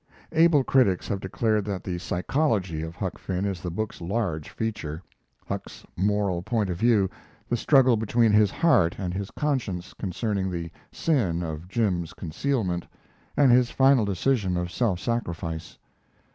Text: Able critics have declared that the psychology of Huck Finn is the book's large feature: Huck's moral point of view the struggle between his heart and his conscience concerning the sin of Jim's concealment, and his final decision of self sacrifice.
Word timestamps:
Able 0.31 0.63
critics 0.63 1.07
have 1.09 1.19
declared 1.19 1.63
that 1.65 1.83
the 1.83 1.99
psychology 1.99 2.81
of 2.81 2.95
Huck 2.95 3.19
Finn 3.19 3.45
is 3.45 3.61
the 3.61 3.69
book's 3.69 4.01
large 4.01 4.49
feature: 4.49 5.03
Huck's 5.45 5.85
moral 5.95 6.41
point 6.41 6.71
of 6.71 6.77
view 6.77 7.07
the 7.47 7.55
struggle 7.55 7.95
between 7.97 8.31
his 8.31 8.49
heart 8.49 8.95
and 8.97 9.13
his 9.13 9.29
conscience 9.29 9.93
concerning 9.93 10.49
the 10.49 10.71
sin 10.91 11.43
of 11.43 11.67
Jim's 11.67 12.13
concealment, 12.13 12.87
and 13.37 13.51
his 13.51 13.69
final 13.69 14.03
decision 14.03 14.57
of 14.57 14.71
self 14.71 14.99
sacrifice. 14.99 15.77